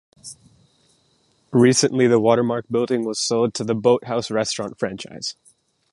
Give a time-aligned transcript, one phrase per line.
[1.51, 5.35] Recently the Watermark building was sold to The Boathouse restaurant franchise.